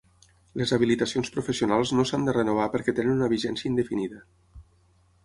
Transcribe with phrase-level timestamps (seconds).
[0.59, 4.23] Les habilitacions professionals no s'han de renovar perquè tenen una vigència indefinida.